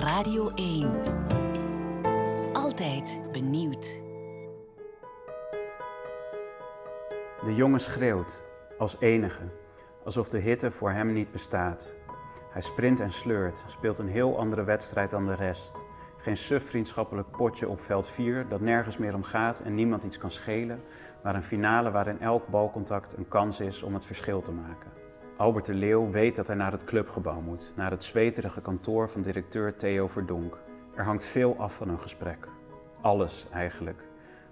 [0.00, 0.90] Radio 1.
[2.52, 4.02] Altijd benieuwd.
[7.44, 8.42] De jongen schreeuwt,
[8.78, 9.42] als enige,
[10.04, 11.96] alsof de hitte voor hem niet bestaat.
[12.50, 15.84] Hij sprint en sleurt, speelt een heel andere wedstrijd dan de rest.
[16.16, 20.18] Geen suf vriendschappelijk potje op veld 4 dat nergens meer om gaat en niemand iets
[20.18, 20.82] kan schelen,
[21.22, 24.97] maar een finale waarin elk balcontact een kans is om het verschil te maken.
[25.38, 29.22] Albert de Leeuw weet dat hij naar het clubgebouw moet, naar het zweterige kantoor van
[29.22, 30.58] directeur Theo Verdonk.
[30.94, 32.48] Er hangt veel af van een gesprek.
[33.00, 34.08] Alles eigenlijk.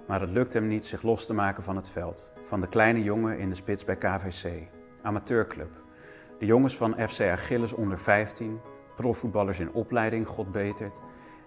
[0.07, 2.33] Maar het lukt hem niet zich los te maken van het veld.
[2.43, 4.69] Van de kleine jongen in de spits bij KVC.
[5.03, 5.71] Amateurclub.
[6.39, 8.61] De jongens van FC Achilles onder 15,
[8.97, 11.01] profvoetballers in opleiding, God betert,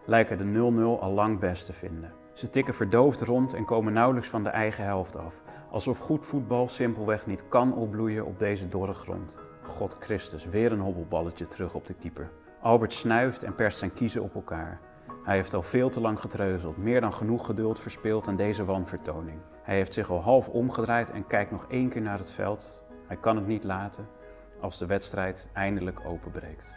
[0.05, 2.13] lijken de 0-0 al lang best te vinden.
[2.39, 5.41] Ze tikken verdoofd rond en komen nauwelijks van de eigen helft af.
[5.71, 9.37] Alsof goed voetbal simpelweg niet kan opbloeien op deze dorre grond.
[9.63, 12.31] God Christus, weer een hobbelballetje terug op de keeper.
[12.61, 14.79] Albert snuift en perst zijn kiezen op elkaar.
[15.23, 19.39] Hij heeft al veel te lang getreuzeld, meer dan genoeg geduld verspeeld aan deze wanvertoning.
[19.63, 22.83] Hij heeft zich al half omgedraaid en kijkt nog één keer naar het veld.
[23.07, 24.07] Hij kan het niet laten
[24.59, 26.75] als de wedstrijd eindelijk openbreekt.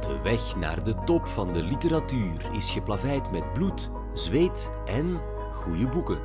[0.00, 5.20] De weg naar de top van de literatuur is geplaveid met bloed, zweet en
[5.52, 6.18] goede boeken.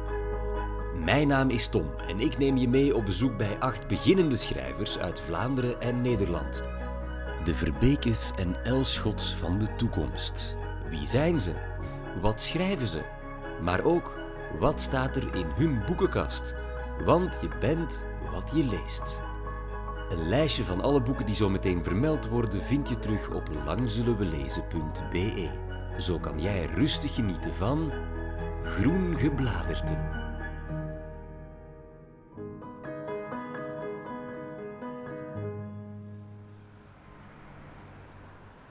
[1.03, 4.99] Mijn naam is Tom en ik neem je mee op bezoek bij acht beginnende schrijvers
[4.99, 6.63] uit Vlaanderen en Nederland.
[7.43, 10.57] De Verbekes en Elschots van de toekomst.
[10.89, 11.53] Wie zijn ze?
[12.21, 13.01] Wat schrijven ze?
[13.61, 14.15] Maar ook,
[14.59, 16.55] wat staat er in hun boekenkast?
[17.05, 19.21] Want je bent wat je leest.
[20.13, 25.49] Een lijstje van alle boeken die zo meteen vermeld worden vind je terug op langzullenwelezen.be.
[25.97, 27.91] Zo kan jij rustig genieten van
[28.63, 29.97] Groen Gebladerte.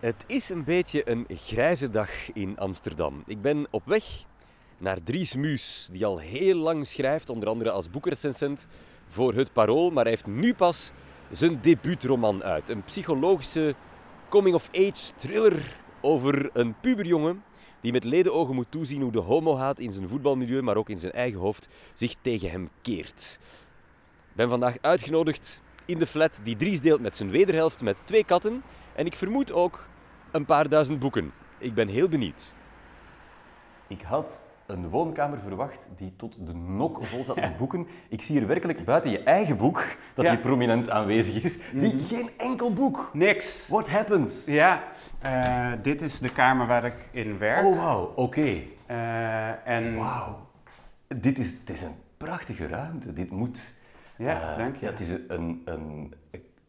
[0.01, 3.23] Het is een beetje een grijze dag in Amsterdam.
[3.27, 4.05] Ik ben op weg
[4.79, 8.67] naar Dries Muus, die al heel lang schrijft, onder andere als boekrecensent
[9.09, 10.93] voor Het Parool, maar hij heeft nu pas
[11.33, 12.69] zijn debuutroman uit.
[12.69, 13.75] Een psychologische
[14.29, 17.45] coming-of-age thriller over een puberjongen
[17.81, 21.13] die met ledenogen moet toezien hoe de homohaat in zijn voetbalmilieu, maar ook in zijn
[21.13, 23.39] eigen hoofd, zich tegen hem keert.
[24.31, 28.25] Ik ben vandaag uitgenodigd in de flat die Dries deelt met zijn wederhelft met twee
[28.25, 28.63] katten
[28.95, 29.87] en ik vermoed ook
[30.31, 31.33] een paar duizend boeken.
[31.59, 32.55] Ik ben heel benieuwd.
[33.87, 37.87] Ik had een woonkamer verwacht die tot de nok vol zat met boeken.
[38.09, 40.31] Ik zie hier werkelijk buiten je eigen boek, dat Ja.
[40.31, 43.11] hier prominent aanwezig is, zie ik geen enkel boek.
[43.13, 43.69] Niks.
[43.69, 44.43] What happened?
[44.47, 44.83] Ja,
[45.21, 47.65] eh, dit is de kamer waar ik in werk.
[47.65, 48.61] Oh, wauw, oké.
[48.87, 50.47] Eh, en Wauw.
[51.17, 53.13] Dit is, het is een prachtige ruimte.
[53.13, 53.75] Dit moet...
[54.17, 54.85] Ja, eh, dank je.
[54.85, 56.15] Ja, het is een, een,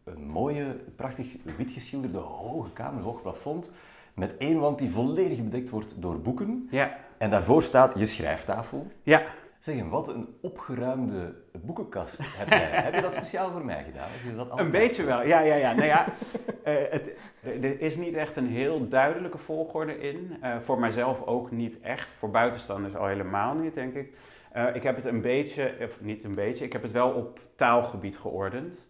[0.04, 0.66] een mooie,
[0.96, 1.28] prachtig
[1.58, 3.72] wit geschilderde hoge kamer, hoog plafond,
[4.14, 6.68] met één wand die volledig bedekt wordt door boeken.
[6.72, 8.88] ja, En daarvoor staat je schrijftafel.
[9.04, 9.22] ja,
[9.60, 12.70] Zeg, wat een opgeruimde boekenkast heb jij.
[12.84, 14.08] heb je dat speciaal voor mij gedaan?
[14.16, 15.26] Of is dat een beetje wel.
[15.26, 15.74] Ja, ja, ja.
[15.74, 16.06] Nou ja,
[16.64, 17.12] eh, het,
[17.42, 20.38] er is niet echt een heel duidelijke volgorde in.
[20.42, 22.12] Eh, voor mijzelf ook niet echt.
[22.12, 24.14] Voor buitenstanders al helemaal niet, denk ik.
[24.52, 27.40] Eh, ik heb het een beetje, of niet een beetje, ik heb het wel op
[27.56, 28.88] taalgebied geordend.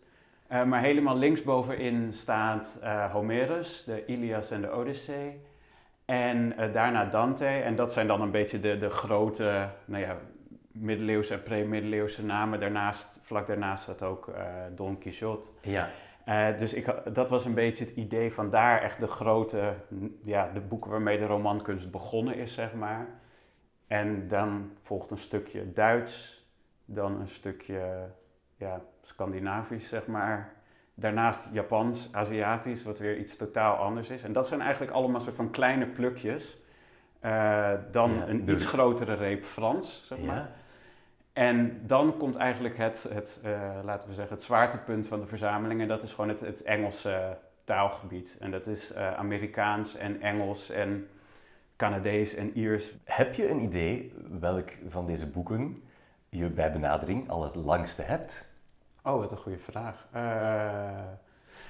[0.47, 2.79] Maar helemaal linksbovenin staat
[3.11, 5.39] Homerus, de Ilias en de Odyssee.
[6.05, 7.45] En eh, daarna Dante.
[7.45, 10.17] En dat zijn dan een beetje de, de grote, nou ja,
[10.71, 12.59] middeleeuwse en pre-middeleeuwse namen.
[12.59, 14.43] Daarnaast, vlak daarnaast staat ook eh,
[14.75, 15.47] Don Quixote.
[15.61, 15.89] Ja.
[16.25, 19.73] Eh, dus ik, dat was een beetje het idee van daar echt de grote,
[20.23, 23.07] ja, de boeken waarmee de romankunst begonnen is, zeg maar.
[23.87, 26.45] En dan volgt een stukje Duits,
[26.85, 28.09] dan een stukje
[28.55, 30.53] ja, Scandinavisch, zeg maar.
[30.95, 34.21] Daarnaast Japans, Aziatisch, wat weer iets totaal anders is.
[34.21, 36.57] En dat zijn eigenlijk allemaal soort van kleine plukjes.
[37.19, 40.35] Eh, dan Ja, een iets grotere reep Frans, zeg maar.
[40.35, 40.51] Ja.
[41.33, 45.81] En dan komt eigenlijk het, het eh, laten we zeggen, het zwaartepunt van de verzameling.
[45.81, 48.37] En dat is gewoon het, het Engelse taalgebied.
[48.39, 51.07] En dat is eh, Amerikaans en Engels en
[51.75, 52.93] Canadees en Iers.
[53.03, 55.83] Heb je een idee welk van deze boeken
[56.29, 58.52] je bij benadering al het langste hebt?
[59.05, 60.07] Oh, wat een goede vraag.
[60.11, 61.07] Eh,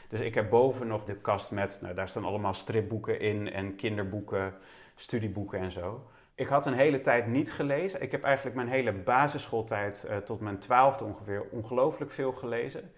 [0.08, 3.76] dus ik heb boven nog de kast met, nou, daar staan allemaal stripboeken in en
[3.76, 4.54] kinderboeken,
[4.96, 6.08] studieboeken en zo.
[6.36, 8.02] Ik had een hele tijd niet gelezen.
[8.02, 12.92] Ik heb eigenlijk mijn hele basisschooltijd eh, tot mijn twaalfde ongeveer ongelooflijk veel gelezen.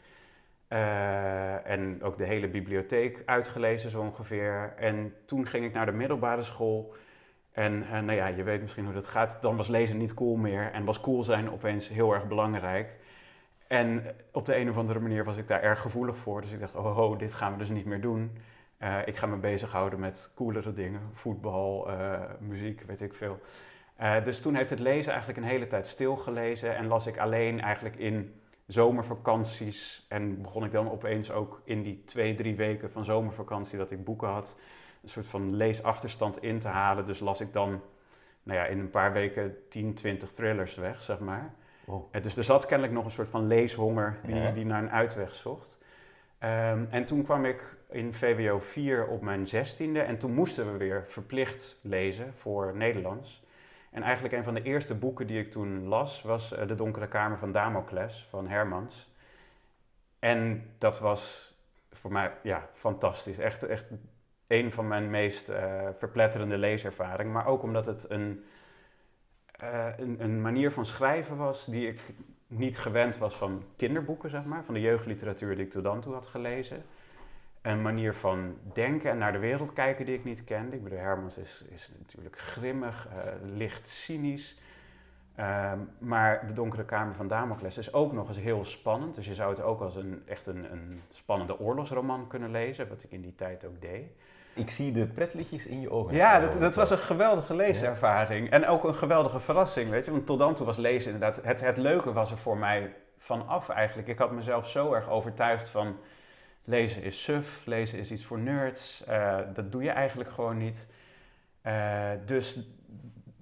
[0.68, 4.74] Eh, en ook de hele bibliotheek uitgelezen zo ongeveer.
[4.78, 6.94] En toen ging ik naar de middelbare school.
[7.52, 9.38] En nou ja, je weet misschien hoe dat gaat.
[9.42, 10.72] Dan was lezen niet cool meer.
[10.72, 12.96] En was cool zijn opeens heel erg belangrijk.
[13.68, 16.42] En op de een of andere manier was ik daar erg gevoelig voor.
[16.42, 18.38] Dus ik dacht, oh, dit gaan we dus niet meer doen.
[18.80, 23.40] Uh, ik ga me bezighouden met coolere dingen, voetbal, uh, muziek, weet ik veel.
[24.02, 27.62] Uh, dus toen heeft het lezen eigenlijk een hele tijd stilgelezen en las ik alleen
[27.62, 30.06] eigenlijk in zomervakanties.
[30.10, 34.04] En begon ik dan opeens ook in die twee, drie weken van zomervakantie dat ik
[34.04, 34.60] boeken had,
[35.02, 37.06] een soort van leesachterstand in te halen.
[37.06, 37.82] Dus las ik dan
[38.44, 41.54] nou ja, in een paar weken 10, 20 thrillers weg, zeg maar.
[41.86, 42.14] Wow.
[42.22, 45.78] dus er zat kennelijk nog een soort van leeshonger die, die naar een uitweg zocht.
[46.40, 50.78] Um, en toen kwam ik in VWO 4 op mijn zestiende en toen moesten we
[50.78, 53.44] weer verplicht lezen voor Nederlands.
[53.92, 57.08] En eigenlijk een van de eerste boeken die ik toen las was uh, De Donkere
[57.08, 59.14] Kamer van Damocles van Hermans.
[60.20, 61.54] En dat was
[61.92, 63.38] voor mij ja, fantastisch.
[63.38, 63.86] Echt, echt
[64.48, 67.32] een van mijn meest uh, verpletterende leeservaringen.
[67.32, 68.46] Maar ook omdat het een,
[69.64, 72.00] uh, een, een, manier van schrijven was die ik
[72.48, 74.64] niet gewend was van kinderboeken, zeg maar.
[74.64, 76.84] Van de jeugdliteratuur die ik tot dan toe had gelezen.
[77.62, 80.76] Een manier van denken en naar de wereld kijken die ik niet kende.
[80.76, 84.60] Ik bedoel, Hermans is, is natuurlijk grimmig, uh, licht cynisch.
[85.36, 89.16] Ehm, maar De Donkere Kamer van Damocles is ook nog eens heel spannend.
[89.16, 93.04] Dus je zou het ook als een, echt een, een spannende oorlogsroman kunnen lezen, wat
[93.04, 94.06] ik in die tijd ook deed.
[94.56, 96.16] Ik zie de pretlichtjes in je ogen.
[96.16, 98.50] Ja, dat, dat was een geweldige leeservaring.
[98.50, 100.12] En ook een geweldige verrassing, weet je.
[100.12, 101.44] Want tot dan toe was lezen inderdaad...
[101.44, 104.08] Het, het leuke was er voor mij vanaf eigenlijk.
[104.08, 105.98] Ik had mezelf zo erg overtuigd van...
[106.64, 109.04] Lezen is suf, lezen is iets voor nerds.
[109.10, 110.88] Uh, dat doe je eigenlijk gewoon niet.
[111.64, 112.60] Uh, dus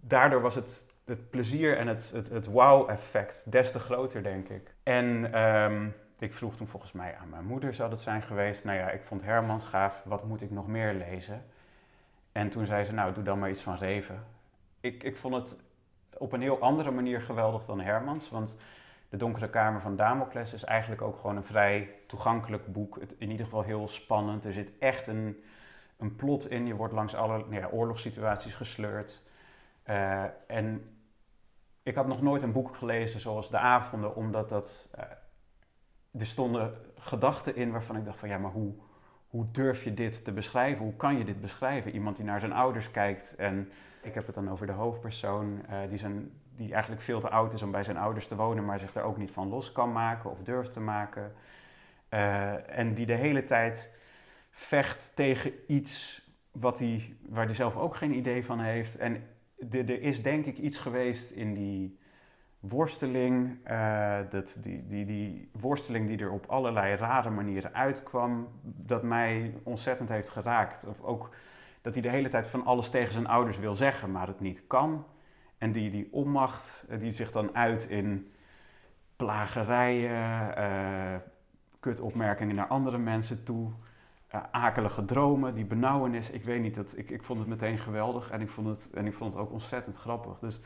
[0.01, 4.75] daardoor was het, het plezier en het, het, het wow-effect des te groter, denk ik.
[4.83, 5.39] En...
[5.41, 5.93] Um,
[6.23, 8.63] ik vroeg toen volgens mij aan mijn moeder, zou dat zijn geweest.
[8.63, 11.45] Nou ja, ik vond Hermans gaaf, wat moet ik nog meer lezen?
[12.31, 14.23] En toen zei ze, nou, doe dan maar iets van Reven.
[14.79, 15.57] Ik, ik vond het
[16.17, 18.57] op een heel andere manier geweldig dan Hermans, want
[19.09, 22.99] De Donkere Kamer van Damocles is eigenlijk ook gewoon een vrij toegankelijk boek.
[22.99, 24.45] Het, in ieder geval heel spannend.
[24.45, 25.43] Er zit echt een,
[25.97, 26.67] een plot in.
[26.67, 29.21] Je wordt langs alle nou ja, oorlogssituaties gesleurd.
[29.89, 30.97] Uh, en
[31.83, 34.89] ik had nog nooit een boek gelezen zoals De Avonden, omdat dat...
[34.99, 35.03] Uh,
[36.19, 38.73] er stonden gedachten in waarvan ik dacht van ja, maar hoe,
[39.27, 40.85] hoe durf je dit te beschrijven?
[40.85, 41.91] Hoe kan je dit beschrijven?
[41.91, 43.71] Iemand die naar zijn ouders kijkt en
[44.01, 47.53] ik heb het dan over de hoofdpersoon uh, die, zijn, die eigenlijk veel te oud
[47.53, 49.91] is om bij zijn ouders te wonen, maar zich er ook niet van los kan
[49.91, 51.33] maken of durft te maken.
[52.09, 53.89] Uh, en die de hele tijd
[54.51, 56.21] vecht tegen iets
[56.51, 58.97] wat hij, waar hij zelf ook geen idee van heeft.
[58.97, 59.23] En
[59.71, 61.99] er is denk ik iets geweest in die
[62.69, 69.03] worsteling, uh, dat, die, die, die worsteling die er op allerlei rare manieren uitkwam, dat
[69.03, 70.85] mij ontzettend heeft geraakt.
[70.87, 71.29] Of ook
[71.81, 74.67] dat hij de hele tijd van alles tegen zijn ouders wil zeggen, maar het niet
[74.67, 75.05] kan.
[75.57, 78.31] En die, die onmacht, eh, die zich dan uit in
[79.15, 81.15] plagerijen, uh,
[81.79, 83.71] kutopmerkingen naar andere mensen toe,
[84.51, 86.29] akelige dromen, die benauwenis.
[86.29, 89.05] Ik weet niet, dat, ik, ik vond het meteen geweldig en ik vond het, en
[89.05, 90.39] ik vond het ook ontzettend grappig.
[90.39, 90.59] Dus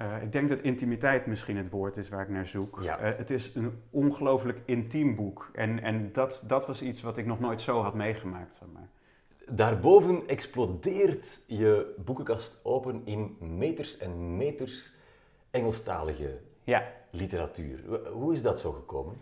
[0.00, 2.78] uh, ik denk dat intimiteit misschien het woord is waar ik naar zoek.
[2.82, 3.00] Ja.
[3.00, 5.50] Uh, het is een ongelooflijk intiem boek.
[5.52, 8.54] En, en dat, dat was iets wat ik nog nooit zo had meegemaakt.
[8.54, 8.88] Zeg maar.
[9.50, 14.94] Daarboven explodeert je boekenkast open in meters en meters
[15.50, 16.92] Engelstalige ja.
[17.10, 17.80] literatuur.
[18.12, 19.16] Hoe is dat zo gekomen?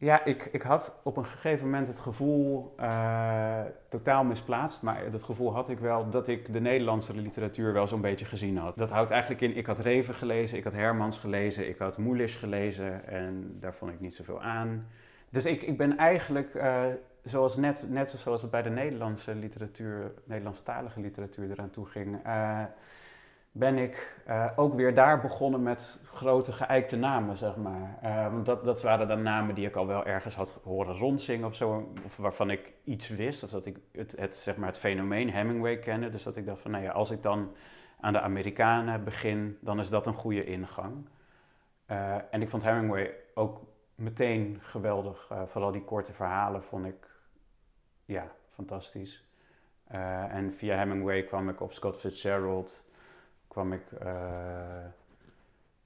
[0.00, 5.22] Ja, ik, ik had op een gegeven moment het gevoel, uh, totaal misplaatst, maar dat
[5.22, 8.74] gevoel had ik wel dat ik de Nederlandse literatuur wel zo'n beetje gezien had.
[8.74, 12.36] Dat houdt eigenlijk in, ik had Reven gelezen, ik had Hermans gelezen, ik had Moelisch
[12.36, 14.86] gelezen en daar vond ik niet zoveel aan.
[15.30, 16.84] Dus ik, ik ben eigenlijk, uh,
[17.22, 22.62] zoals net, net zoals het bij de Nederlandse literatuur, Nederlandstalige literatuur eraan toe ging, uh,
[23.52, 27.98] ben ik uh, ook weer daar begonnen met grote geëikte namen, zeg maar.
[28.32, 31.54] Want dat, dat waren dan namen die ik al wel ergens had horen rondzingen of
[31.54, 35.30] zo, of waarvan ik iets wist, of dat ik het, het, zeg maar het fenomeen
[35.30, 36.10] Hemingway kende.
[36.10, 37.52] Dus dat ik dacht van, nou ja, als ik dan
[38.00, 41.08] aan de Amerikanen begin, dan is dat een goede ingang.
[41.90, 43.60] Uh, en ik vond Hemingway ook
[43.94, 45.32] meteen geweldig.
[45.46, 47.08] vooral die korte verhalen vond ik,
[48.04, 49.24] ja, fantastisch.
[50.30, 52.88] en via Hemingway kwam ik op Scott Fitzgerald
[53.50, 54.08] kwam ik uh,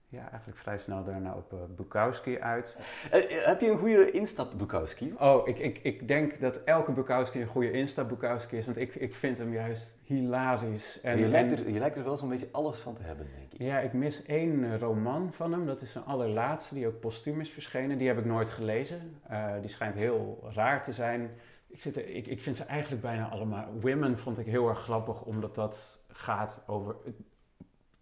[0.08, 2.78] ja, eigenlijk vrij snel daarna op uh, Bukowski uit.
[3.14, 5.14] Uh, heb je een goede instap Bukowski?
[5.18, 8.94] Oh, ik, ik, ik denk dat elke Bukowski een goede instap Bukowski is, want ik,
[8.94, 11.00] ik vind hem juist hilarisch.
[11.00, 13.52] En, je, lijkt er, je lijkt er wel zo'n beetje alles van te hebben, denk
[13.52, 13.58] ik.
[13.60, 17.50] Ja, ik mis één roman van hem, dat is zijn allerlaatste, die ook postuum is
[17.50, 17.98] verschenen.
[17.98, 19.20] Die heb ik nooit gelezen.
[19.60, 21.30] die schijnt heel raar te zijn.
[21.66, 23.66] Ik, zit er, ik, ik vind ze eigenlijk bijna allemaal...
[23.80, 26.96] Women vond ik heel erg grappig, omdat dat gaat over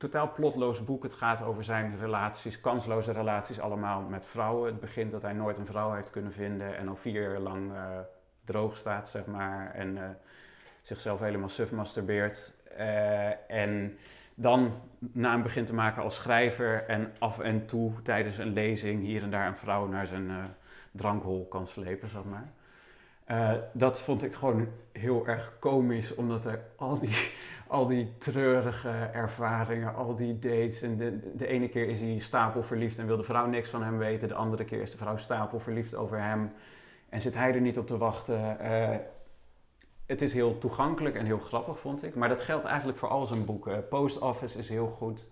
[0.03, 1.03] totaal plotloos boek.
[1.03, 4.71] Het gaat over zijn relaties, kansloze relaties allemaal met vrouwen.
[4.71, 7.73] Het begint dat hij nooit een vrouw heeft kunnen vinden en al vier jaar lang
[7.73, 7.99] uh,
[8.45, 9.71] droog staat, zeg maar.
[9.75, 10.11] En eh,
[10.83, 12.53] zichzelf helemaal suf masturbeert.
[12.77, 13.99] Eh, en
[14.35, 16.85] dan naam begint te maken als schrijver.
[16.87, 20.55] En af en toe tijdens een lezing hier en daar een vrouw naar zijn
[20.91, 22.53] drankhol kan slepen, zeg maar.
[23.73, 27.31] dat vond ik gewoon heel erg komisch, omdat er al die
[27.73, 30.83] al die treurige ervaringen, al die dates.
[30.83, 33.99] En de, de ene keer is hij stapelverliefd en wil de vrouw niks van hem
[33.99, 34.29] weten.
[34.29, 36.53] De andere keer is de vrouw stapelverliefd over hem
[37.09, 38.57] en zit hij er niet op te wachten.
[38.63, 38.97] Uh,
[40.07, 42.15] het is heel toegankelijk en heel grappig, vond ik.
[42.15, 43.89] Maar dat geldt eigenlijk voor al zijn boeken.
[43.89, 45.29] Post Office is heel goed.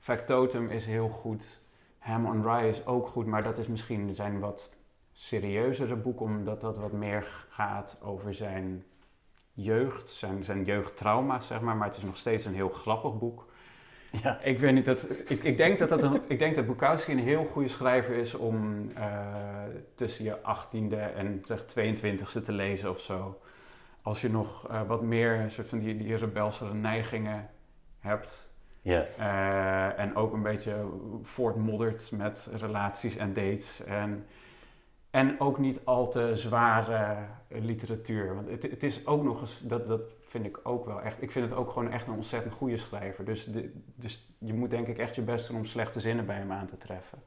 [0.00, 1.62] Factotum is heel goed.
[1.98, 4.76] Ham on Rye is ook goed, maar dat is misschien zijn wat
[5.12, 8.84] serieuzere boek, omdat dat wat meer gaat over zijn
[9.54, 11.76] jeugd, zijn, zijn jeugdtrauma's, zeg maar.
[11.76, 13.46] Maar het is nog steeds een heel grappig boek.
[14.22, 14.38] Ja.
[14.42, 17.18] Ik weet niet, dat, ik, ik denk dat, dat een, ik denk dat Bukowski een
[17.18, 19.08] heel goede schrijver is om uh,
[19.94, 23.40] tussen je 18e en zeg 22e te lezen of zo.
[24.02, 27.50] Als je nog uh, wat meer soort van die, die rebelsere neigingen
[28.00, 28.52] hebt.
[28.82, 29.06] Ja.
[29.18, 30.86] Uh, en ook een beetje
[31.22, 33.84] voortmoddert met relaties en dates.
[33.84, 34.26] En
[35.14, 37.16] en ook niet al te zware
[37.48, 38.34] literatuur.
[38.34, 41.22] Want het, het, is ook nog eens, dat, dat vind ik ook wel echt.
[41.22, 43.24] Ik vind het ook gewoon echt een ontzettend goede schrijver.
[43.24, 46.36] Dus, de, dus je moet denk ik echt je best doen om slechte zinnen bij
[46.36, 47.18] hem aan te treffen.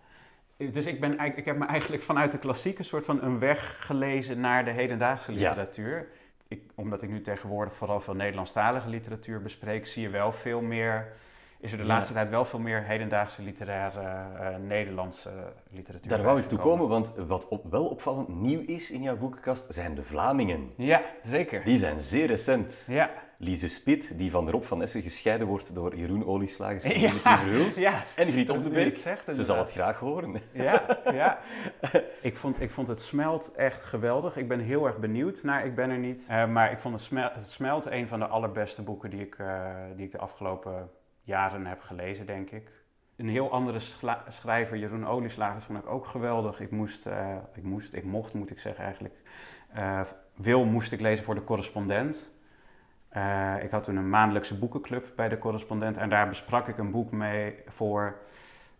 [0.58, 4.40] Dus ik, ben, ik heb me eigenlijk vanuit de klassieke soort van een weg gelezen
[4.40, 6.08] naar de hedendaagse literatuur.
[6.48, 11.14] Ik, omdat ik nu tegenwoordig vooral veel Nederlandstalige literatuur bespreek, zie je wel veel meer
[11.60, 15.32] is er de laatste tijd wel veel meer hedendaagse literaire uh, Nederlandse
[15.72, 16.10] literatuur.
[16.10, 19.74] Daar wou ik toe komen, want wat op, wel opvallend nieuw is in jouw boekenkast
[19.74, 20.74] zijn de Vlamingen.
[20.78, 21.64] Ja, zeker.
[21.64, 22.86] Die zijn zeer recent.
[22.88, 23.12] Ja.
[23.40, 27.12] Lise Spit, die van de Rob van Essen gescheiden wordt door Jeroen Olieslagers en ja.
[27.76, 28.04] Ja.
[28.16, 28.96] En Griet Op de Beek.
[29.34, 30.42] Ze zal het graag horen.
[30.52, 31.40] Ja, ja.
[32.22, 34.38] ik, vond, ik vond het Smelt echt geweldig.
[34.38, 36.28] Ik ben heel erg benieuwd naar Ik ben er niet.
[36.32, 39.38] Uh, maar ik vond het Smelt, het Smelt een van de allerbeste boeken die ik,
[39.38, 40.90] uh, die ik de afgelopen
[41.28, 42.72] jaren heb gelezen, denk ik.
[43.16, 43.80] Een heel andere
[44.28, 46.60] schrijver, Jeroen Olieslagers, vond ik ook geweldig.
[46.60, 49.16] Ik moest, uh, ik moest, ik mocht, moet ik zeggen eigenlijk.
[49.78, 50.02] Uh,
[50.36, 52.32] Wil moest ik lezen voor de correspondent.
[53.18, 56.92] Uh, ik had toen een maandelijkse boekenclub bij de correspondent en daar besprak ik een
[56.92, 58.20] boek mee voor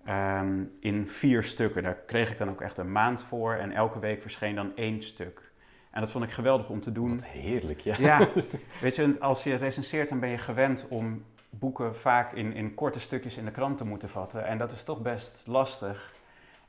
[0.08, 1.84] um, in vier stukken.
[1.84, 5.04] Daar kreeg ik dan ook echt een maand voor en elke week verscheen dan één
[5.04, 5.52] stuk.
[5.92, 7.10] En dat vond ik geweldig om te doen.
[7.10, 7.96] Wat heerlijk, ja.
[8.00, 8.28] Ja,
[8.82, 11.26] weet je, als je recenseert, dan ben je gewend om
[11.60, 14.46] boeken vaak in, in korte stukjes in de krant te moeten vatten.
[14.46, 16.16] En dat is toch best lastig.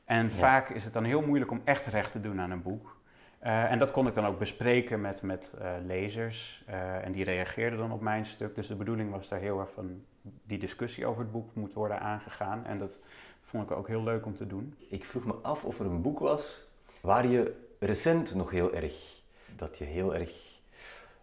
[0.05, 2.97] En vaak is het dan heel moeilijk om echt recht te doen aan een boek.
[3.43, 6.63] Uh, en dat kon ik dan ook bespreken met, met uh, lezers.
[6.69, 8.55] Uh, en die reageerden dan op mijn stuk.
[8.55, 11.99] Dus de bedoeling was daar heel erg van die discussie over het boek moet worden
[11.99, 12.65] aangegaan.
[12.65, 12.99] En dat
[13.41, 14.75] vond ik ook heel leuk om te doen.
[14.89, 16.67] Ik vroeg me af of er een boek was
[17.01, 19.21] waar je recent nog heel erg,
[19.55, 20.31] dat je heel erg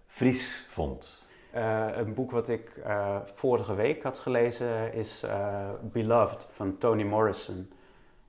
[0.06, 1.25] fris vond.
[1.56, 7.04] Uh, een boek wat ik uh, vorige week had gelezen is uh, Beloved van Toni
[7.04, 7.72] Morrison.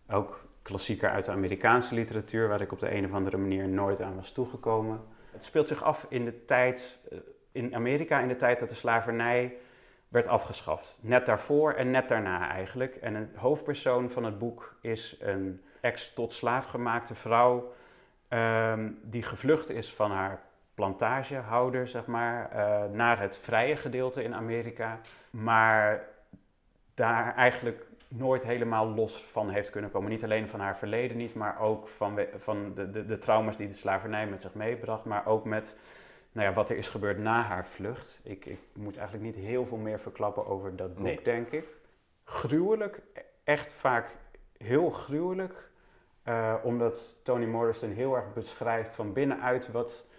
[0.10, 4.02] Ook klassieker uit de Amerikaanse literatuur, waar ik op de een of andere manier nooit
[4.02, 5.02] aan was toegekomen.
[5.32, 7.00] Het speelt zich af in de tijd,
[7.52, 9.58] in Amerika in de tijd dat de slavernij
[10.08, 11.00] werd afgeschaft.
[11.02, 12.96] Net daarvoor en net daarna eigenlijk.
[12.96, 17.74] En een hoofdpersoon van het boek is een ex-tot slaaf gemaakte vrouw
[18.30, 20.47] um, die gevlucht is van haar
[20.78, 25.00] plantagehouder, zeg maar, uh, naar het vrije gedeelte in Amerika.
[25.30, 26.04] Maar
[26.94, 30.10] daar eigenlijk nooit helemaal los van heeft kunnen komen.
[30.10, 33.68] Niet alleen van haar verleden niet, maar ook van, van de, de, de trauma's die
[33.68, 35.06] de slavernij met zich meebracht.
[35.06, 35.76] Maar ook met
[36.32, 38.20] nou ja, wat er is gebeurd na haar vlucht.
[38.24, 41.66] Ik, ik moet eigenlijk niet heel veel meer verklappen over dat boek, denk ik.
[42.24, 43.02] Gruwelijk,
[43.44, 44.16] echt vaak
[44.58, 45.70] heel gruwelijk.
[46.28, 50.16] Uh, omdat Toni Morrison heel erg beschrijft van binnenuit wat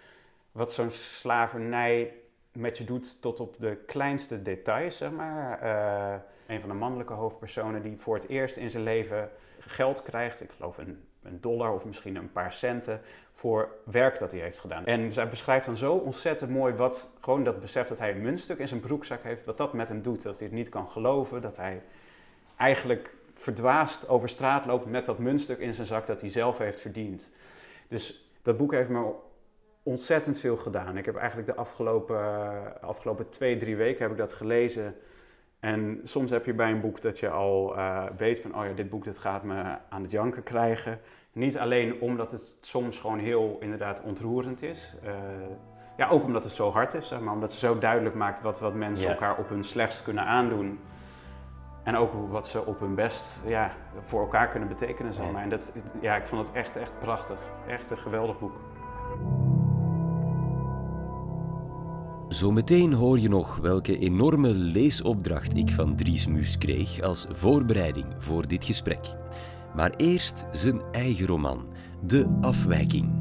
[0.59, 2.13] wat zo'n slavernij
[2.51, 5.63] met je doet tot op de kleinste details, zeg maar.
[5.63, 10.41] Uh, een van de mannelijke hoofdpersonen die voor het eerst in zijn leven geld krijgt,
[10.41, 13.01] ik geloof een, een dollar of misschien een paar centen,
[13.33, 14.85] voor werk dat hij heeft gedaan.
[14.85, 18.59] En zij beschrijft dan zo ontzettend mooi wat, gewoon dat besef dat hij een muntstuk
[18.59, 20.23] in zijn broekzak heeft, wat dat met hem doet.
[20.23, 21.81] Dat hij het niet kan geloven, dat hij
[22.57, 26.81] eigenlijk verdwaasd over straat loopt met dat muntstuk in zijn zak dat hij zelf heeft
[26.81, 27.29] verdiend.
[27.87, 29.13] Dus dat boek heeft me
[29.83, 30.97] ontzettend veel gedaan.
[30.97, 34.95] Ik heb eigenlijk de afgelopen, afgelopen twee, drie weken heb ik dat gelezen.
[35.59, 38.73] En soms heb je bij een boek dat je al uh, weet van, oh ja,
[38.73, 40.99] dit boek dat gaat me aan het janken krijgen.
[41.31, 44.93] Niet alleen omdat het soms gewoon heel inderdaad ontroerend is.
[45.03, 45.11] Uh,
[45.97, 48.73] ja, ook omdat het zo hard is, maar omdat ze zo duidelijk maakt wat, wat
[48.73, 50.79] mensen elkaar op hun slechtst kunnen aandoen.
[51.83, 53.71] En ook wat ze op hun best ja,
[54.03, 55.13] voor elkaar kunnen betekenen.
[55.13, 55.43] Zeg maar.
[55.43, 55.71] En dat,
[56.01, 57.37] ja, ik vond het echt, echt prachtig.
[57.67, 58.53] Echt een geweldig boek.
[62.29, 68.47] Zometeen hoor je nog welke enorme leesopdracht ik van Dries Muus kreeg als voorbereiding voor
[68.47, 69.15] dit gesprek.
[69.75, 71.65] Maar eerst zijn eigen roman,
[72.01, 73.11] De Afwijking.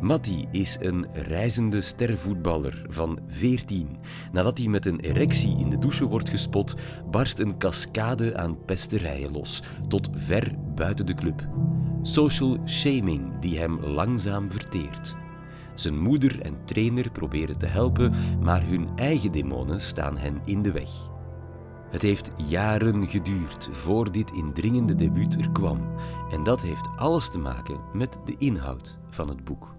[0.00, 3.96] Matti is een reizende stervoetballer van 14.
[4.32, 6.74] Nadat hij met een erectie in de douche wordt gespot,
[7.10, 11.48] barst een cascade aan pesterijen los, tot ver buiten de club.
[12.02, 15.16] Social shaming die hem langzaam verteert.
[15.78, 20.72] Zijn moeder en trainer proberen te helpen, maar hun eigen demonen staan hen in de
[20.72, 20.90] weg.
[21.90, 25.94] Het heeft jaren geduurd voor dit indringende debuut er kwam,
[26.30, 29.76] en dat heeft alles te maken met de inhoud van het boek.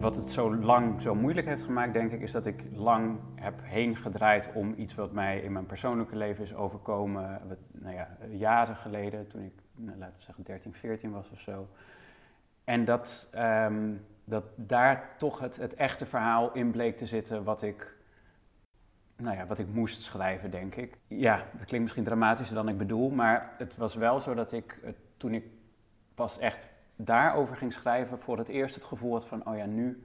[0.00, 3.60] Wat het zo lang zo moeilijk heeft gemaakt, denk ik, is dat ik lang heb
[3.62, 7.40] heen gedraaid om iets wat mij in mijn persoonlijke leven is overkomen.
[7.48, 11.40] Wat, nou ja, jaren geleden, toen ik, nou, laten we zeggen, 13, 14 was of
[11.40, 11.68] zo.
[12.72, 17.62] En dat, ehm, dat daar toch het, het echte verhaal in bleek te zitten wat
[17.62, 17.96] ik,
[19.16, 20.96] nou ja, wat ik moest schrijven, denk ik.
[21.06, 24.80] Ja, dat klinkt misschien dramatischer dan ik bedoel, maar het was wel zo dat ik,
[25.16, 25.44] toen ik
[26.14, 30.04] pas echt daarover ging schrijven, voor het eerst het gevoel had van, oh ja, nu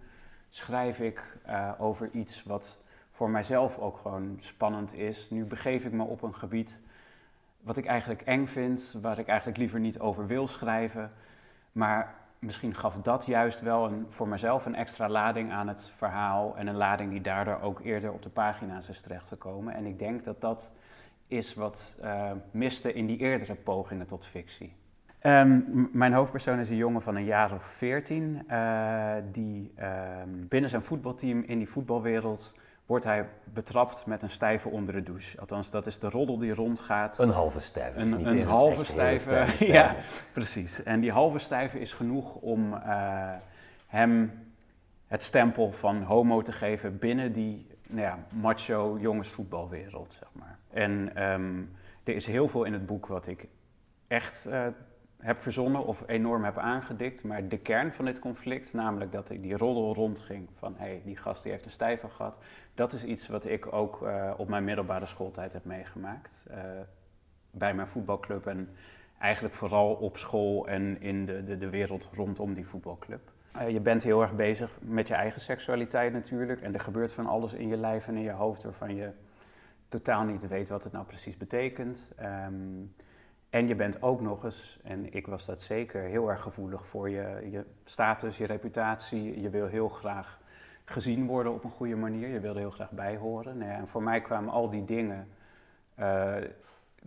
[0.50, 5.30] schrijf ik uh, over iets wat voor mijzelf ook gewoon spannend is.
[5.30, 6.80] Nu begeef ik me op een gebied
[7.62, 11.12] wat ik eigenlijk eng vind, waar ik eigenlijk liever niet over wil schrijven.
[11.72, 16.58] Maar misschien gaf dat juist wel een, voor mezelf een extra lading aan het verhaal.
[16.58, 19.74] En een lading die daardoor ook eerder op de pagina's is terechtgekomen.
[19.74, 20.74] En ik denk dat dat
[21.28, 24.76] is wat uh, miste in die eerdere pogingen tot fictie.
[25.24, 29.74] Um, mijn hoofdpersoon is een jongen van een jaar of veertien, uh, die
[30.24, 32.56] um, binnen zijn voetbalteam in die voetbalwereld
[32.88, 35.40] wordt hij betrapt met een stijve onder de douche.
[35.40, 37.20] Althans, dat is de roddel die rondgaat.
[37.20, 38.00] Een halve stijve.
[38.00, 39.96] Een, een halve stijve, ja,
[40.32, 40.84] precies.
[40.84, 42.80] En die halve stijve is genoeg om uh,
[43.88, 44.32] hem
[45.08, 50.58] het stempel van homo te geven binnen die nou ja, macho jongensvoetbalwereld, zeg maar.
[50.70, 51.72] En um,
[52.04, 53.48] er is heel veel in het boek wat ik
[54.08, 54.68] echt uh,
[55.18, 57.24] heb verzonnen of enorm heb aangedikt.
[57.24, 61.18] Maar de kern van dit conflict, namelijk dat die roddel rondging van hé, hey, die
[61.18, 62.38] gast die heeft een stijver gehad,
[62.76, 66.46] dat is iets wat ik ook uh, op mijn middelbare schooltijd heb meegemaakt.
[66.52, 66.56] Uh,
[67.52, 68.70] bij mijn voetbalclub en
[69.20, 73.32] eigenlijk vooral op school en in de, de, de wereld rondom die voetbalclub.
[73.56, 76.62] Uh, je bent heel erg bezig met je eigen seksualiteit natuurlijk.
[76.62, 79.10] En er gebeurt van alles in je lijf en in je hoofd waarvan je
[79.88, 82.12] totaal niet weet wat het nou precies betekent.
[82.22, 82.94] Um,
[83.50, 87.10] en je bent ook nog eens, en ik was dat zeker, heel erg gevoelig voor
[87.10, 89.42] je, je status, je reputatie.
[89.42, 90.40] Je wil heel graag
[90.86, 92.28] gezien worden op een goede manier.
[92.28, 93.58] Je wil er heel graag bij horen.
[93.58, 95.28] Nou ja, en voor mij kwamen al die dingen.
[96.00, 96.36] Uh,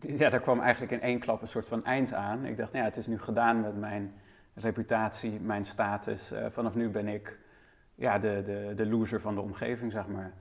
[0.01, 2.45] ja, daar kwam eigenlijk in één klap een soort van eind aan.
[2.45, 4.15] Ik dacht, nou ja, het is nu gedaan met mijn
[4.55, 6.33] reputatie, mijn status.
[6.33, 7.39] Uh, vanaf nu ben ik
[7.95, 10.33] ja, de, de, de loser van de omgeving, zeg maar.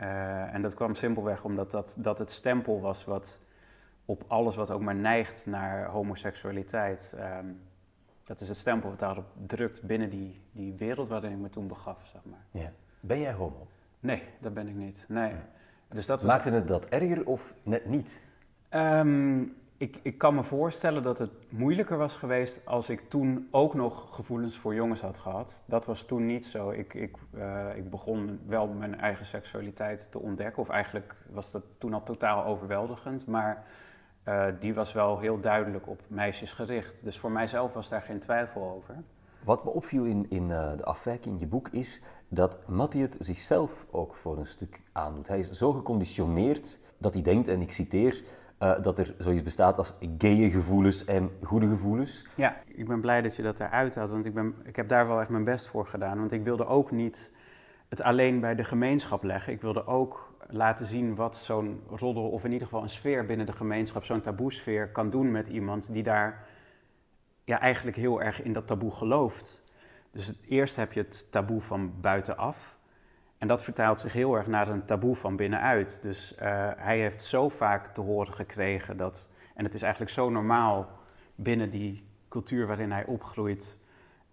[0.00, 3.40] Uh, en dat kwam simpelweg omdat dat, dat het stempel was wat
[4.08, 7.14] op alles wat ook maar neigt naar homoseksualiteit.
[7.40, 7.60] Um,
[8.24, 11.66] dat is het stempel wat daarop drukt binnen die, die wereld waarin ik me toen
[11.66, 12.44] begaf, zeg maar.
[12.50, 12.72] Ja.
[13.00, 13.66] Ben jij homo?
[14.00, 15.04] Nee, dat ben ik niet.
[15.08, 15.30] Nee.
[15.30, 15.46] Ja.
[15.88, 16.30] Dus dat was...
[16.30, 18.22] Maakte het dat erger of net niet?
[18.70, 23.74] Um, ik, ik kan me voorstellen dat het moeilijker was geweest als ik toen ook
[23.74, 25.62] nog gevoelens voor jongens had gehad.
[25.66, 26.70] Dat was toen niet zo.
[26.70, 30.62] Ik, ik, uh, ik begon wel mijn eigen seksualiteit te ontdekken.
[30.62, 33.26] Of eigenlijk was dat toen al totaal overweldigend.
[33.26, 33.64] Maar
[34.28, 37.04] uh, die was wel heel duidelijk op meisjes gericht.
[37.04, 38.94] Dus voor mijzelf was daar geen twijfel over.
[39.44, 43.16] Wat me opviel in, in uh, de afwijking in je boek is dat Mattie het
[43.20, 45.28] zichzelf ook voor een stuk aandoet.
[45.28, 48.22] Hij is zo geconditioneerd dat hij denkt, en ik citeer,
[48.62, 52.26] uh, dat er zoiets bestaat als gaye gevoelens en goede gevoelens.
[52.34, 55.08] Ja, ik ben blij dat je dat eruit had, want ik, ben, ik heb daar
[55.08, 56.18] wel echt mijn best voor gedaan.
[56.18, 57.32] Want ik wilde ook niet
[57.88, 59.52] het alleen bij de gemeenschap leggen.
[59.52, 63.46] Ik wilde ook laten zien wat zo'n roddel, of in ieder geval een sfeer binnen
[63.46, 66.46] de gemeenschap, zo'n taboesfeer, kan doen met iemand die daar
[67.44, 69.62] ja, eigenlijk heel erg in dat taboe gelooft.
[70.10, 72.78] Dus eerst heb je het taboe van buitenaf.
[73.38, 76.02] En dat vertaalt zich heel erg naar een taboe van binnenuit.
[76.02, 76.38] Dus uh,
[76.76, 79.28] hij heeft zo vaak te horen gekregen dat.
[79.54, 80.88] En het is eigenlijk zo normaal
[81.34, 83.78] binnen die cultuur waarin hij opgroeit.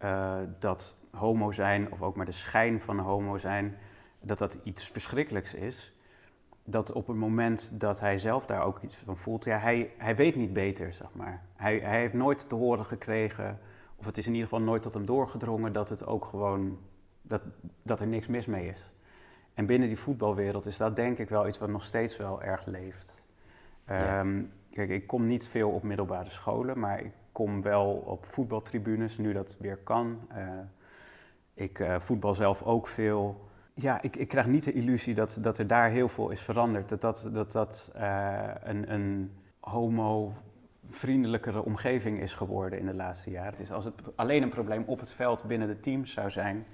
[0.04, 3.78] Uh, dat homo zijn, of ook maar de schijn van homo zijn,
[4.22, 5.95] dat dat iets verschrikkelijks is
[6.66, 10.16] dat op het moment dat hij zelf daar ook iets van voelt, ja, hij, hij
[10.16, 11.42] weet niet beter, zeg maar.
[11.56, 13.60] Hij, hij heeft nooit te horen gekregen,
[13.96, 16.78] of het is in ieder geval nooit tot hem doorgedrongen, dat het ook gewoon,
[17.22, 17.42] dat,
[17.82, 18.92] dat er niks mis mee is.
[19.54, 22.66] En binnen die voetbalwereld is dat denk ik wel iets wat nog steeds wel erg
[22.66, 23.26] leeft.
[23.88, 24.20] Ja.
[24.20, 29.18] Um, kijk, ik kom niet veel op middelbare scholen, maar ik kom wel op voetbaltribunes,
[29.18, 30.20] nu dat weer kan.
[30.38, 30.60] Uh,
[31.54, 33.50] Ik uh, voetbal zelf ook veel.
[33.78, 36.90] Ja, ik, ik krijg niet de illusie dat, dat er daar heel veel is veranderd.
[36.90, 43.52] Dat dat, dat, dat uh, een, een homo-vriendelijkere omgeving is geworden in de laatste jaren.
[43.52, 46.66] Het is, als het alleen een probleem op het veld binnen de teams zou zijn,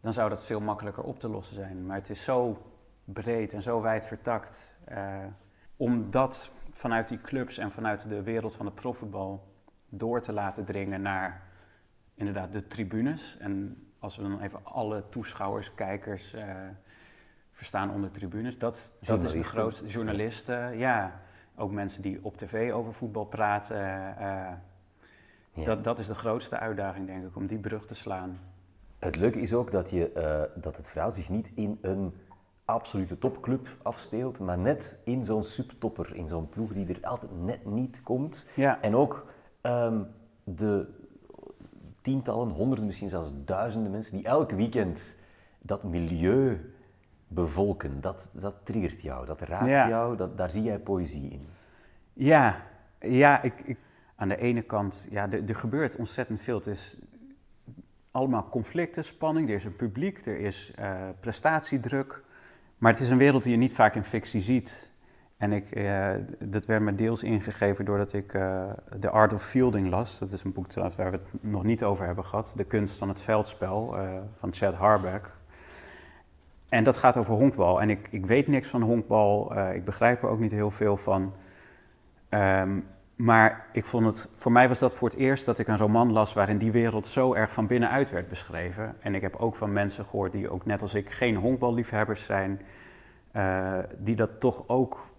[0.00, 1.86] dan zou dat veel makkelijker op te lossen zijn.
[1.86, 2.62] Maar het is zo
[3.04, 4.76] breed en zo wijd vertakt.
[4.92, 5.16] Uh,
[5.76, 9.48] om dat vanuit die clubs en vanuit de wereld van het profvoetbal
[9.88, 11.42] door te laten dringen naar
[12.14, 13.36] inderdaad de tribunes.
[13.38, 16.42] En als we dan even alle toeschouwers, kijkers uh,
[17.52, 19.86] verstaan onder tribunes, dat, dat is de grootste.
[19.86, 21.20] Journalisten, ja.
[21.56, 23.76] Ook mensen die op tv over voetbal praten.
[23.76, 23.82] Uh,
[25.52, 25.64] ja.
[25.64, 28.40] dat, dat is de grootste uitdaging, denk ik, om die brug te slaan.
[28.98, 32.14] Het leuke is ook dat, je, uh, dat het verhaal zich niet in een
[32.64, 37.64] absolute topclub afspeelt, maar net in zo'n subtopper, in zo'n ploeg die er altijd net
[37.64, 38.46] niet komt.
[38.54, 38.80] Ja.
[38.82, 39.26] En ook
[39.62, 40.06] um,
[40.44, 40.86] de
[42.00, 45.16] tientallen, honderden, misschien zelfs duizenden mensen die elk weekend
[45.58, 46.72] dat milieu
[47.28, 49.88] bevolken, dat, dat triggert jou, dat raakt ja.
[49.88, 51.46] jou, dat, daar zie jij poëzie in.
[52.12, 52.62] Ja,
[52.98, 53.78] ja ik, ik
[54.16, 56.56] aan de ene kant, ja, er, er gebeurt ontzettend veel.
[56.56, 56.96] Het is
[58.10, 62.22] allemaal conflicten, spanning, er is een publiek, er is uh, prestatiedruk.
[62.78, 64.89] Maar het is een wereld die je niet vaak in fictie ziet.
[65.40, 68.64] En ik, uh, dat werd me deels ingegeven doordat ik uh,
[69.00, 70.18] The Art of Fielding las.
[70.18, 72.52] Dat is een boek waar we het nog niet over hebben gehad.
[72.56, 75.30] De kunst van het veldspel uh, van Chad Harbeck.
[76.68, 77.80] En dat gaat over honkbal.
[77.80, 79.58] En ik, ik weet niks van honkbal.
[79.72, 81.32] ik begrijp er ook niet heel veel van.
[82.30, 85.78] Um, maar ik vond het, voor mij was dat voor het eerst dat ik een
[85.78, 88.96] roman las waarin die wereld zo erg van binnenuit werd beschreven.
[89.00, 92.60] En ik heb ook van mensen gehoord die ook net als ik geen honkballiefhebbers zijn,
[93.98, 95.09] die dat toch ook,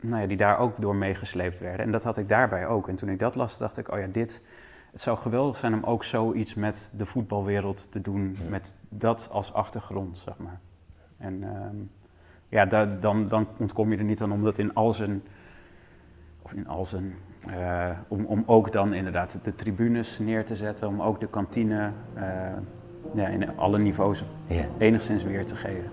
[0.00, 1.86] nou ja, die daar ook door meegesleept werden.
[1.86, 2.88] En dat had ik daarbij ook.
[2.88, 4.44] En toen ik dat las, dacht ik, oh ja, dit,
[4.90, 8.48] het zou geweldig zijn om ook zoiets met de voetbalwereld te doen, ja.
[8.48, 10.60] met dat als achtergrond, zeg maar.
[11.16, 11.90] En um,
[12.48, 15.22] ja, da, dan, dan ontkom je er niet aan om dat in al zijn,
[16.42, 17.14] of in al zijn
[17.48, 21.92] uh, om, om ook dan inderdaad de tribunes neer te zetten, om ook de kantine
[22.16, 22.22] uh,
[23.14, 24.64] ja, in alle niveaus ja.
[24.78, 25.90] enigszins weer te geven.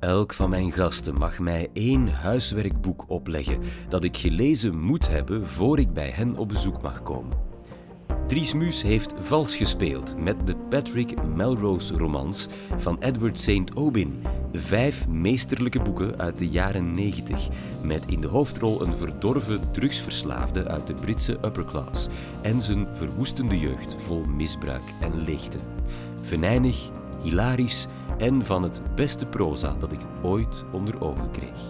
[0.00, 5.78] Elk van mijn gasten mag mij één huiswerkboek opleggen dat ik gelezen moet hebben voor
[5.78, 7.36] ik bij hen op bezoek mag komen.
[8.26, 13.70] Dries Muus heeft vals gespeeld met de Patrick Melrose romans van Edward St.
[13.74, 14.22] Aubyn.
[14.52, 17.48] Vijf meesterlijke boeken uit de jaren 90,
[17.82, 22.08] met in de hoofdrol een verdorven drugsverslaafde uit de Britse upper class
[22.42, 25.58] en zijn verwoestende jeugd vol misbruik en leegte.
[26.22, 26.90] Venijnig,
[27.22, 27.86] hilarisch
[28.18, 31.60] en van het beste proza dat ik ooit onder ogen kreeg.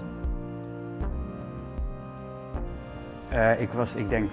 [3.33, 4.31] Uh, ik was, ik denk,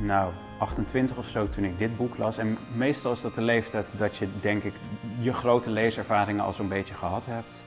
[0.00, 2.38] nou, 28 of zo toen ik dit boek las.
[2.38, 4.74] En meestal is dat de leeftijd dat je, denk ik,
[5.20, 7.62] je grote leeservaringen al zo'n beetje gehad hebt.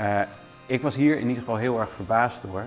[0.00, 0.20] Uh,
[0.66, 2.64] ik was hier in ieder geval heel erg verbaasd door.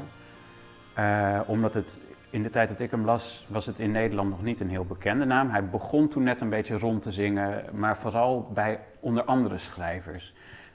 [0.99, 4.43] Uh, omdat het in de tijd dat ik hem las, was het in Nederland nog
[4.43, 5.49] niet een heel bekende naam.
[5.49, 10.33] Hij begon toen net een beetje rond te zingen, maar vooral bij onder andere schrijvers.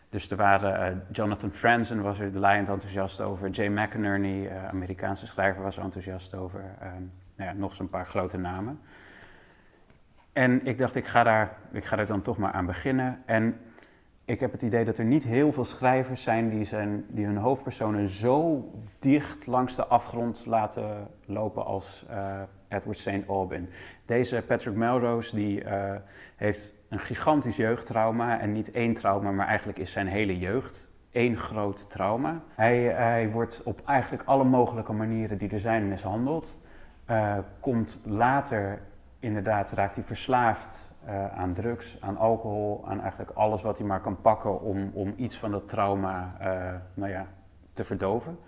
[0.09, 3.51] Dus er waren uh, Jonathan Franzen was er laaiend enthousiast over.
[3.51, 6.61] Jay McInerney, uh, Amerikaanse schrijver, was er enthousiast over.
[6.61, 8.81] Um, nou ja, nog zo'n paar grote namen.
[10.33, 13.23] En ik dacht, ik ga, daar, ik ga er dan toch maar aan beginnen.
[13.27, 13.61] En
[14.25, 17.37] ik heb het idee dat er niet heel veel schrijvers zijn die, zijn, die hun
[17.37, 18.65] hoofdpersonen zo
[18.99, 23.29] dicht langs de afgrond laten lopen als uh, Edward St.
[23.29, 23.69] Aubyn.
[24.05, 25.95] Deze Patrick Melrose die, uh,
[26.37, 28.41] heeft een gigantisch jeugdtrauma.
[28.41, 32.43] En niet één trauma, maar eigenlijk is zijn hele jeugd één groot trauma.
[32.55, 36.59] Hij, hij wordt op eigenlijk alle mogelijke manieren die er zijn mishandeld.
[37.11, 38.81] Uh, komt later,
[39.19, 44.01] inderdaad, raakt hij verslaafd uh, aan drugs, aan alcohol, aan eigenlijk alles wat hij maar
[44.01, 47.27] kan pakken om, om iets van dat trauma uh, nou ja,
[47.73, 48.38] te verdoven.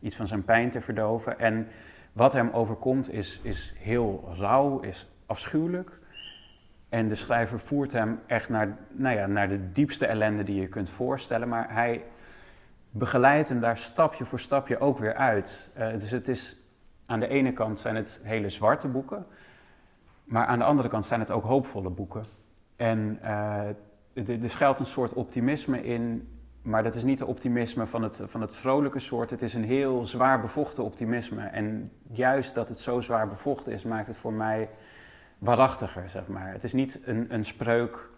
[0.00, 1.38] Iets van zijn pijn te verdoven.
[1.38, 1.68] En
[2.12, 6.00] wat hem overkomt is, is heel rauw, is afschuwelijk.
[6.88, 10.68] En de schrijver voert hem echt naar, nou ja, naar de diepste ellende die je
[10.68, 11.48] kunt voorstellen.
[11.48, 12.04] Maar hij
[12.90, 15.70] begeleidt hem daar stapje voor stapje ook weer uit.
[15.74, 16.56] dus het is
[17.06, 19.26] aan de ene kant zijn het hele zwarte boeken,
[20.24, 22.24] maar aan de andere kant zijn het ook hoopvolle boeken.
[22.76, 26.28] En uh, er schuilt een soort optimisme in,
[26.62, 29.30] maar dat is niet de optimisme van het, van het vrolijke soort.
[29.30, 31.42] Het is een heel zwaar bevochten optimisme.
[31.42, 34.68] En juist dat het zo zwaar bevochten is, maakt het voor mij
[35.38, 36.52] waarachtiger, zeg maar.
[36.52, 38.10] Het is niet een, een spreuk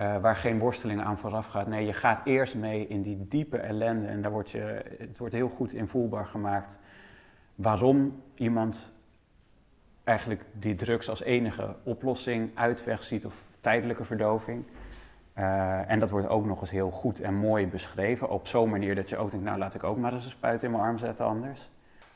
[0.00, 1.66] uh, waar geen worsteling aan vooraf gaat.
[1.66, 5.34] Nee, je gaat eerst mee in die diepe ellende en daar wordt je, het wordt
[5.34, 6.78] heel goed invoelbaar gemaakt
[7.54, 8.93] waarom iemand
[10.04, 14.64] eigenlijk die drugs als enige oplossing, uitweg ziet of tijdelijke verdoving.
[15.32, 18.28] Eh, en dat wordt ook nog eens heel goed en mooi beschreven.
[18.28, 20.62] Op zo'n manier dat je ook denkt, nou laat ik ook maar eens een spuit
[20.62, 21.70] in mijn arm zetten anders.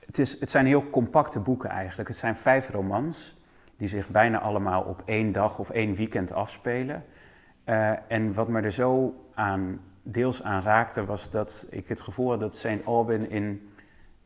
[0.07, 2.09] Het, is, het zijn heel compacte boeken eigenlijk.
[2.09, 3.37] Het zijn vijf romans
[3.77, 7.05] die zich bijna allemaal op één dag of één weekend afspelen.
[7.65, 12.31] Uh, en wat me er zo aan, deels aan raakte, was dat ik het gevoel
[12.31, 12.85] had dat St.
[12.85, 13.71] Albin in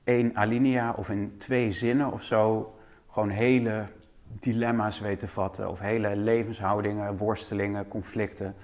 [0.05, 2.75] één alinea of in twee zinnen of zo
[3.13, 3.85] gewoon hele
[4.25, 5.71] dilemma's weet te vatten.
[5.71, 8.55] Of hele levenshoudingen, worstelingen, conflicten.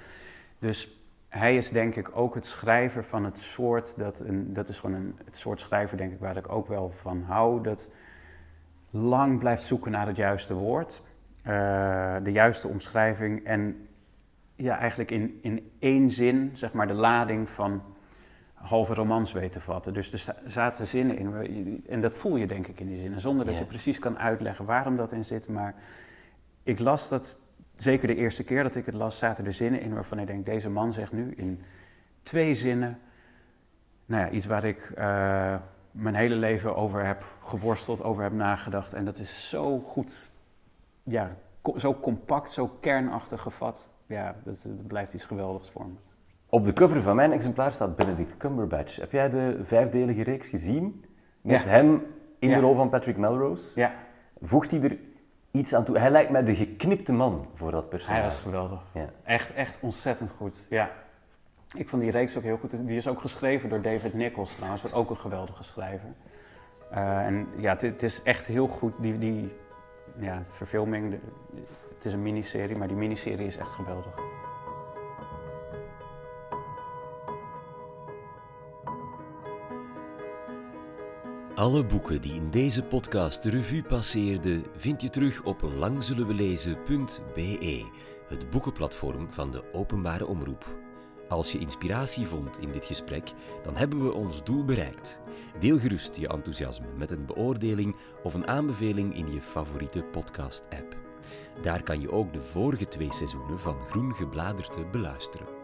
[0.59, 4.79] Dus hij is denk ik ook het schrijver van het soort, dat, een, dat is
[4.79, 7.63] gewoon een, het soort schrijver denk ik waar ik ook wel van hou.
[7.63, 7.91] Dat
[8.91, 11.03] lang blijft zoeken naar het juiste woord,
[11.47, 13.45] uh, de juiste omschrijving.
[13.45, 13.89] En
[14.55, 17.83] ja, eigenlijk in, in één zin, zeg maar, de lading van
[18.61, 19.94] halve romans weet te vatten.
[19.94, 23.47] Dus er zaten zinnen in, en dat voel je denk ik in die zinnen, zonder
[23.47, 25.49] dat je precies kan uitleggen waarom dat in zit.
[25.49, 25.75] Maar
[26.62, 27.40] ik las dat,
[27.77, 30.47] zeker de eerste keer dat ik het las, zaten er zinnen in waarvan ik denk,
[30.47, 31.62] deze man zegt nu in
[32.23, 32.99] twee zinnen,
[34.07, 35.57] nou ja, iets waar ik uh,
[35.90, 38.92] mijn hele leven over heb geworsteld, over heb nagedacht.
[38.92, 40.31] En dat is zo goed,
[41.03, 41.37] ja,
[41.77, 43.90] zo compact, zo kernachtig gevat.
[44.07, 45.94] Ja, dat, dat blijft iets geweldigs voor me.
[46.51, 48.97] Op de cover van mijn exemplaar staat Benedict Cumberbatch.
[48.97, 51.05] Heb jij de vijfdelige reeks gezien?
[51.41, 52.07] Met hem
[52.39, 53.81] in de rol van Patrick Melrose?
[53.81, 53.93] Ja.
[54.41, 54.99] Voegt hij er
[55.51, 55.99] iets aan toe?
[55.99, 58.21] Hij lijkt mij de geknipte man voor dat personage.
[58.21, 58.81] Hij was geweldig.
[58.93, 59.09] Ja.
[59.25, 60.67] Echt, echt ontzettend goed.
[60.69, 60.91] Ja.
[61.75, 62.87] Ik vond die reeks ook heel goed.
[62.87, 66.09] Die is ook geschreven door David Nichols trouwens, wat ook een geweldige schrijver.
[66.93, 68.93] Uh, en ja, het, is echt heel goed.
[68.99, 69.53] Die, die
[70.19, 71.19] ja, verfilming,
[71.95, 74.15] het is een miniserie, maar die miniserie is echt geweldig.
[81.59, 87.85] Alle boeken die in deze podcast revue passeerden, vind je terug op langzullenwelezen.be,
[88.29, 90.79] het boekenplatform van de openbare omroep.
[91.29, 95.21] Als je inspiratie vond in dit gesprek, dan hebben we ons doel bereikt.
[95.61, 100.97] Deel gerust je enthousiasme met een beoordeling of een aanbeveling in je favoriete podcast-app.
[101.62, 105.58] Daar kan je ook de vorige twee seizoenen van Groen Gebladerte beluisteren.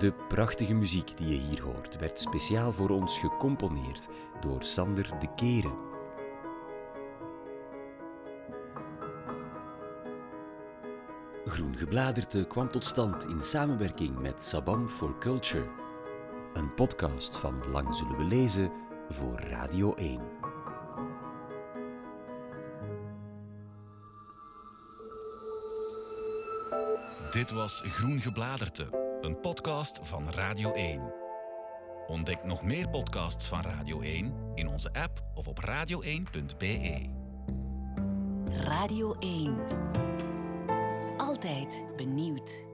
[0.00, 4.08] De prachtige muziek die je hier hoort werd speciaal voor ons gecomponeerd
[4.40, 5.78] door Sander de Keren.
[11.44, 15.68] Groen Gebladerte kwam tot stand in samenwerking met Sabam for Culture,
[16.54, 18.72] een podcast van Lang Zullen We Lezen
[19.08, 20.20] voor Radio 1.
[27.30, 31.12] Dit was Groen Gebladerte een podcast van Radio 1.
[32.06, 37.08] Ontdek nog meer podcasts van Radio 1 in onze app of op radio1.be.
[38.44, 39.58] Radio 1.
[41.18, 42.69] Altijd benieuwd.